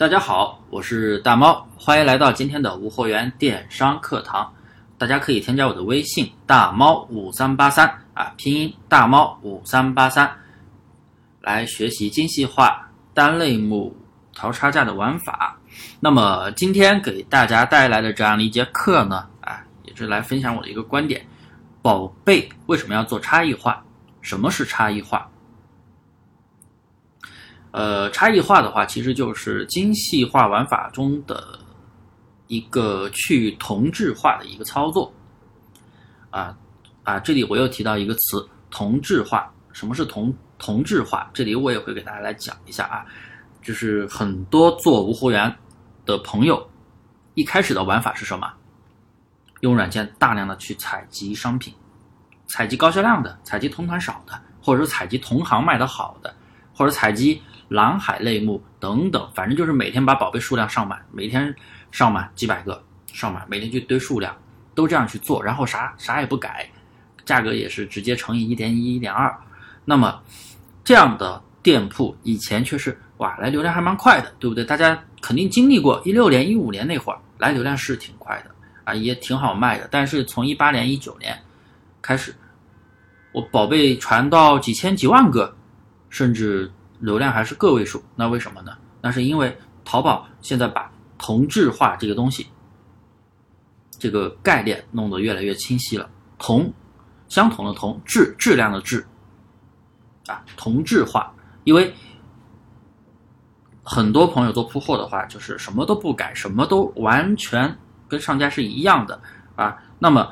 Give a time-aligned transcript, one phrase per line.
[0.00, 4.50] 大家好，我是大猫，欢迎来到今天的无货源电商课堂。
[4.96, 10.34] 大家可以添加我的微信大猫五三八三啊，拼音大猫五三八三，
[11.42, 13.94] 来学习精细化单类目
[14.34, 15.58] 淘差价的玩法。
[16.00, 21.26] 那么今天给大家带来的这样的一节课呢，啊，也是来分享我的一个观点：
[21.82, 23.84] 宝贝为什么要做差异化？
[24.22, 25.29] 什么是差异化？
[27.72, 31.58] 呃，差异化的话，其实就是精细化玩法中的。
[32.52, 35.14] 一个去同质化的一个操作，
[36.30, 36.52] 啊
[37.04, 39.48] 啊，这里我又提到一个词“同质化”。
[39.72, 41.30] 什么是同同质化？
[41.32, 43.06] 这里我也会给大家来讲一下啊。
[43.62, 45.56] 就是很多做无货源
[46.04, 46.68] 的朋友，
[47.34, 48.52] 一开始的玩法是什么？
[49.60, 51.72] 用软件大量的去采集商品，
[52.48, 56.34] 采集高销量的，采集同款少的，或者说采集同行卖的好的，
[56.74, 61.56] 或者采集蓝海类目等等，反正就是每天把宝贝数量上满，每天。
[61.92, 62.80] 上满几百个，
[63.12, 64.32] 上满每天就堆数量，
[64.76, 66.70] 都这样去做，然后啥啥也不改，
[67.24, 69.36] 价格也是直接乘以一点一、一点二。
[69.84, 70.22] 那么
[70.84, 74.64] 这样的店铺以前却是哇来流量还蛮快的，对不对？
[74.64, 78.54] 大家肯定经历过一六年、一五年那会儿来流量是挺快的
[78.84, 79.88] 啊，也挺好卖的。
[79.90, 81.36] 但是从一八年、一九年
[82.00, 82.32] 开始，
[83.32, 85.52] 我宝贝传到几千、几万个，
[86.08, 88.76] 甚至流量还是个位数，那为什么呢？
[89.00, 92.46] 那是因为淘宝现在把同质化这个东西，
[93.98, 96.08] 这个概念弄得越来越清晰了。
[96.38, 96.72] 同，
[97.28, 99.06] 相同的同，质质量的质，
[100.26, 101.34] 啊，同质化。
[101.64, 101.92] 因为
[103.82, 107.76] 很多朋友做铺货的话，就是什么都不改，什么都完全
[108.08, 109.20] 跟上家是一样的
[109.56, 109.76] 啊。
[109.98, 110.30] 那么，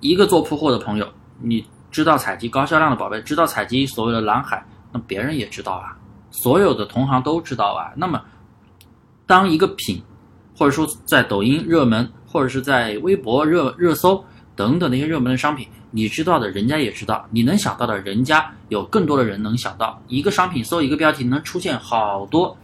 [0.00, 5.96] 一个做铺货的朋友，你知道采集高销量的宝贝，知道采集所谓的蓝海，那别人也知道啊，
[6.30, 7.92] 所有的同行都知道啊。
[7.96, 8.22] 那么。
[9.26, 10.02] 当一个品，
[10.56, 14.24] 或者说在抖音热门，或者是在微博热热搜
[14.56, 20.02] 等等那些热门的商品，你知道的，人家也知道；你能想到的，人家有更多的人能想到。
[20.08, 22.56] 一个商品搜一个标题，能出现好多，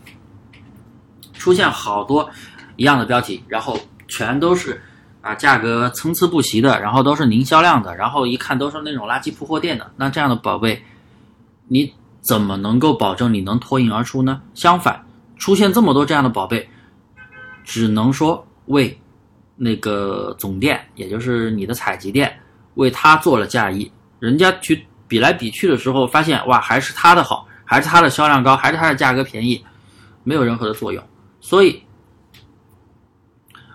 [1.35, 2.31] 出现好多
[2.77, 4.83] 一样的标题，然后全都是
[5.21, 9.93] 啊价格参差不齐的，然后都是零销量的，然后一看都是那种垃圾铺货店的。
[9.97, 10.83] 那这样的宝贝，
[11.69, 11.93] 你
[12.25, 14.41] 怎么能够保证你能脱颖而出呢？
[14.55, 15.05] 相反。
[15.37, 16.67] 出现这么多这样的宝贝，
[17.65, 18.99] 只能说为
[19.57, 22.35] 那个总店，也就是你的采集店，
[22.77, 23.91] 为他做了嫁衣。
[24.21, 29.63] 人家去比来比去的时候，发现哇，还是他的好，还是他的销量高，还是他的价格便宜，
[30.23, 31.05] 没有任何的作用。
[31.41, 31.83] 所以，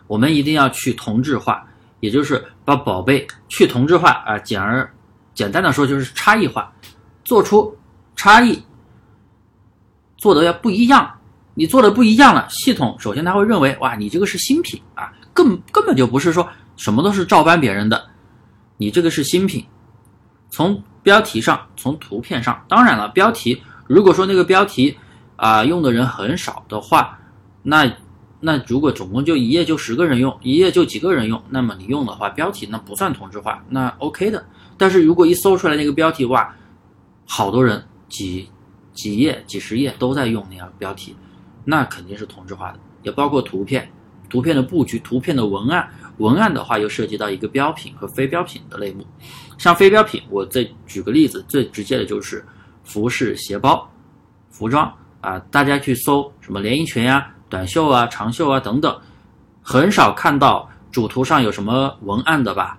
[0.07, 1.67] 我们一定要去同质化，
[1.99, 4.39] 也就是把宝贝去同质化啊。
[4.39, 4.91] 简而
[5.35, 6.73] 简单的说，就是差异化，
[7.23, 7.77] 做出
[8.19, 8.61] 差异，
[10.17, 11.09] 做的要不一样。
[11.53, 18.09] 你做的不一样了，系统首先他会认为，哇，你这个是新品啊，根根本就不是说什么都是照搬别人的，
[18.75, 19.65] 你这个是新品。
[20.49, 24.97] 从标题上，从图片上，当然了，标题如果说那个标题
[25.37, 27.17] 啊用的人很少的话，
[27.63, 27.89] 那
[28.41, 34.45] 那如果总共就一页就十个人用，一页就几个人用，那么你用的话，标题那不算同质化，那 OK 的。
[34.77, 36.53] 但是如果一搜出来那个标题，哇，
[37.25, 38.49] 好多人几
[38.93, 41.15] 几页、几十页都在用那样标题。
[41.63, 43.89] 那肯定是同质化的，也包括图片、
[44.29, 45.89] 图片的布局、图片的文案。
[46.17, 49.05] 文案的话，又涉及到一个标品和非标品的类目。
[49.57, 52.43] 像非标品，我再举个例子，最直接的就是
[52.83, 53.89] 服饰、鞋包、
[54.49, 54.91] 服装
[55.21, 55.39] 啊。
[55.51, 58.99] 大家去搜什么连衣裙啊、短袖啊、长袖啊等等，
[59.61, 62.77] 很少看到主图上有什么文案的吧？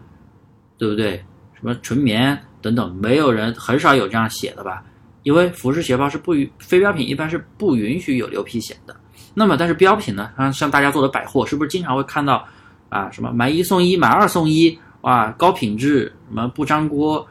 [0.77, 1.25] 对不对？
[1.55, 4.83] 什么纯棉等等，没有人很少有这样写的吧？
[5.23, 8.97] 因为服饰鞋包是不允非标品，一般是不允许有牛皮癣的。
[9.35, 10.31] 那么，但是标品呢？
[10.37, 12.45] 像像大家做的百货，是不是经常会看到
[12.89, 13.11] 啊？
[13.11, 17.25] 什么买一送一，买二送一，哇，高品质，什么不粘锅，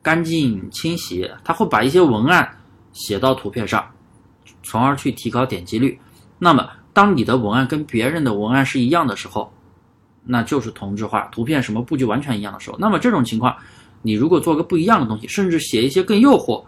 [0.00, 2.48] 干净清洗，他会把一些文案
[2.92, 3.84] 写到图片上，
[4.62, 5.98] 从而去提高点击率。
[6.38, 9.52] 那么，当你的文案跟别人的文案是一样的时候，
[10.24, 11.22] 那就是同质化。
[11.32, 13.56] 图片什么布局完全一样的时候，那么这种情况，
[14.02, 16.64] 你如果做个不一样的东西，甚至写一些更诱惑。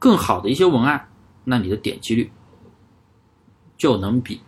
[0.00, 1.08] 更好的一些文案，
[1.44, 2.32] 那你的点击率
[3.76, 4.40] 就能比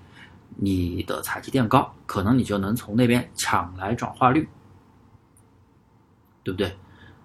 [0.57, 4.49] 你的采集店高，可能你就能从那边抢来转化率，
[6.43, 6.75] 对不对？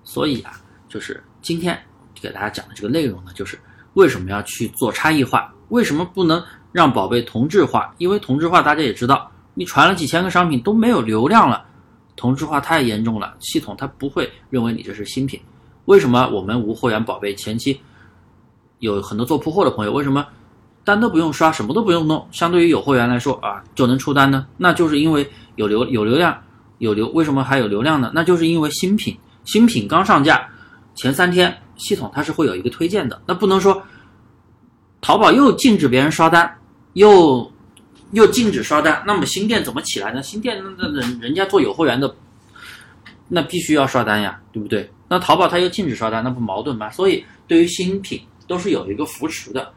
[0.03, 1.81] 所以啊，就是今天
[2.21, 3.57] 给大家讲的这个内容呢，就是
[3.93, 5.53] 为什么要去做差异化？
[5.69, 6.43] 为什么不能
[6.73, 7.95] 让宝贝同质化？
[7.97, 11.65] 因为同质化大家也知道，你传了几千个商品都没有流量了，
[12.17, 15.39] 同质化太严重了，系统它不会认为你这是新品。
[15.85, 17.81] 为什么我们无货源宝贝前期？
[18.79, 20.25] 有很多做铺货的朋友，为什么
[20.83, 24.45] 单都不用刷，什么都不用弄，相对于有货源来说啊，就能出单呢？
[24.57, 26.37] 那就是因为有流有流量
[26.77, 28.11] 有流，为什么还有流量呢？
[28.13, 30.47] 那就是因为新品新品刚上架
[30.95, 33.81] 前三天，系统它是会有一个推荐的，那不能说
[35.01, 36.57] 淘宝又禁止别人刷单，
[36.93, 37.51] 又
[38.11, 40.23] 又禁止刷单，那么新店怎么起来呢？
[40.23, 42.15] 新店那人人家做有货源的，
[43.27, 44.89] 那必须要刷单呀，对不对？
[45.09, 46.89] 那淘宝它又禁止刷单，那不矛盾吗？
[46.91, 49.73] 所以对于新品都是有一个扶持的。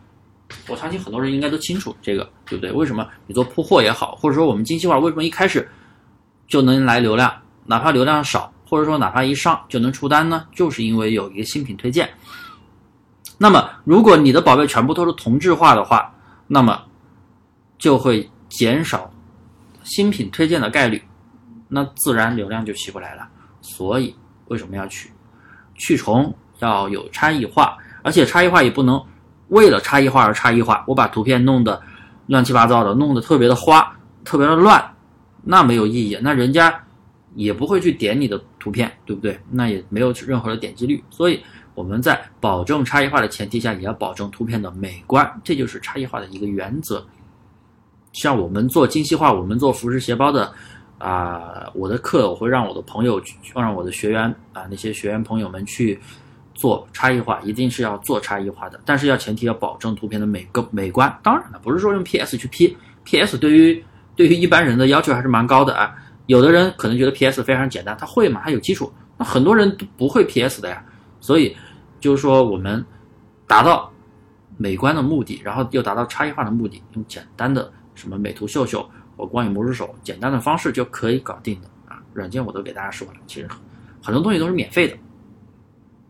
[0.68, 2.72] 我相信很多人应该都清楚这个，对不对？
[2.72, 5.68] 为什么你做铺货也好，或者说我们精细化为什么一开始
[6.48, 7.32] 就能来流量，
[7.66, 10.46] 哪怕流量少，或者说哪怕一上就能出单呢？
[10.52, 12.08] 就是因为有一个新品推荐。
[13.38, 16.12] 那么如果你的宝贝全部都是同质化的话，
[16.48, 16.82] 那么
[17.78, 19.08] 就会减少
[19.84, 21.00] 新品推荐的概率，
[21.68, 23.28] 那自然流量就起不来了。
[23.60, 24.14] 所以
[24.46, 25.12] 为什么要去
[25.76, 29.02] 去重要有差异化，而且差异化也不能。
[29.48, 31.82] 为了差异化而差异化，我把图片弄得
[32.26, 33.92] 乱七八糟的，弄得特别的花，
[34.24, 34.80] 特别的乱，
[35.42, 36.72] 那没有意义，那人家
[37.34, 39.36] 也不会去点你的图片，对不对？
[39.50, 41.02] 那也没有任何的点击率。
[41.10, 41.42] 所以
[41.74, 47.04] 我们在保证差异化的前提下，也要保证图片的美观，这就是差异化的一个原则。
[48.12, 50.52] 像我们做精细化，我们做服饰鞋包的
[50.98, 53.20] 啊，我的课我会让我的朋友，
[53.52, 56.00] 让我的学员啊，那些学员朋友们去。
[56.60, 61.10] 做差异化一定是要做差异化的，但是要前提要保证图片的美个美观。
[61.22, 63.82] 当然了，不是说用 PS 去 P，PS 对于
[64.14, 65.96] 对于一般人的要求还是蛮高的啊。
[66.26, 68.92] 有的人可能觉得 PS 非常简单，他会嘛，他有基础。
[69.16, 70.84] 那很多人都不会 PS 的呀，
[71.18, 71.56] 所以
[71.98, 72.84] 就是说我们
[73.46, 73.90] 达到
[74.58, 78.86] 美观的目的，然后又达到差异化的目的，用简单的什么美图秀秀
[79.16, 82.02] 或光影魔术手简单的方式就可以搞定的啊。
[82.12, 83.48] 软件我都给大家说了，其实
[84.02, 84.94] 很多东西都是免费的。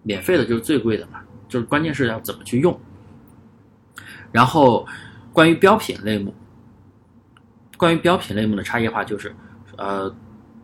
[0.03, 2.79] 免费的就是最贵的嘛，就是关键是要怎么去用。
[4.33, 4.87] 然后，
[5.33, 6.35] 关于标品类目，
[7.77, 9.35] 关于标品类目的差异化就是，
[9.77, 10.15] 呃，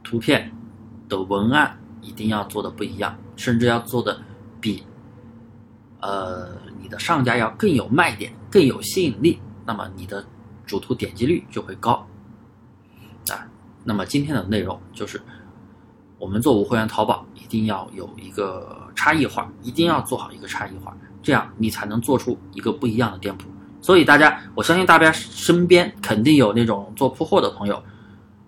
[0.03, 0.50] 图片
[1.09, 4.21] 的文案一定要做的不一样，甚至要做的
[4.61, 4.85] 比，
[6.00, 10.25] 呃，你的上家要更有卖点、更有吸引力，那么你的
[10.65, 12.06] 主图点击率就会高。
[13.29, 13.47] 啊，
[13.85, 15.21] 那么今天的内容就是。
[16.18, 23.48] 我们做无会员淘宝，一定要有一个差异化，一定要做好一个差异化，这样你才能做出一个不一样的店铺。
[23.82, 27.82] 所以大家，我相信大家身边肯定有那种做铺货的朋友，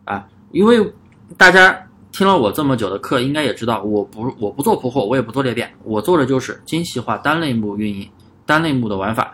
[0.05, 0.93] 啊，因为
[1.37, 1.79] 大家
[2.11, 8.09] 听了我这么久的课，应该也知道，我不我不做铺货，我也不做裂变，我做的就是精细化单类目运营，
[8.47, 9.33] 单类目的玩法。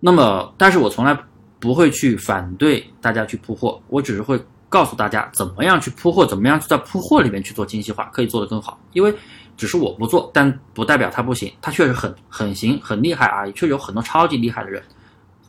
[0.00, 1.16] 那么，但是我从来
[1.60, 4.38] 不会去反对大家去铺货，我只是会。
[4.72, 8.80] 告诉大家怎么样去铺货，怎么样去在铺货里面去做精细化，可以做得更好。
[8.94, 9.14] 因为
[9.54, 14.82] 只是我不做，但不代表他不行，他确实很很行，很厉害啊，确实有很多超级厉害的人。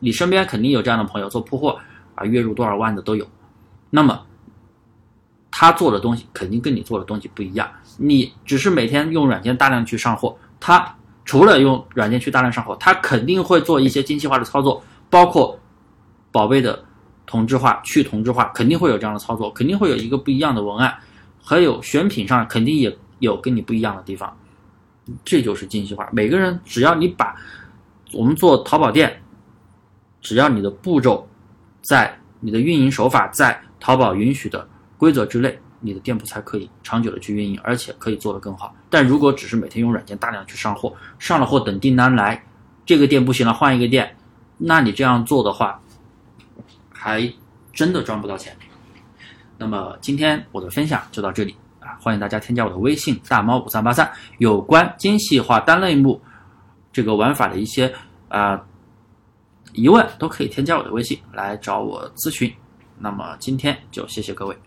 [0.02, 1.80] 你身边肯定有这样的朋友，做铺货
[2.16, 3.26] 啊，月入多少万的都有。
[3.90, 4.26] 那么
[5.50, 7.66] 他做的东西肯定跟你做的东西不一样。
[7.96, 10.94] 你只是每天用软件大量去上货，他
[11.24, 15.58] 除了用软件去大量上货，他肯定会做一些精细化的操作，包括
[16.30, 16.84] 宝贝的。
[17.26, 20.94] 同质化、去同质化肯定会有这样的操作，肯定会有一个不一样的文案，
[21.42, 24.38] 还有选品上肯定也有跟你不一样的地方，
[25.24, 26.10] 这就是精细化。
[26.12, 27.36] 每个人只要你把
[28.12, 29.22] 我们做淘宝店，
[30.22, 31.28] 只要你的步骤
[31.82, 38.76] 在你的运营手法在淘宝允许的规则之内，你的店铺才可以长久的去运营，而且可以做得更好。
[38.90, 42.44] 但如果只是每天用软件大量去上货，上了货等订单来，
[42.86, 44.16] 这个店不行了换一个店，
[44.58, 45.80] 那你这样做的话。
[47.04, 47.30] 还
[47.74, 48.56] 真的赚不到钱。
[49.58, 56.22] 那么今天我的分享就到这里啊，欢迎大家添加我的微信大猫五三八三，有关精细化单类目
[56.94, 57.94] 这个玩法的一些
[58.30, 58.64] 啊
[59.74, 62.50] 疑问都可以添加我的微信来找我咨询。
[62.98, 64.58] 那么今天就谢谢各位。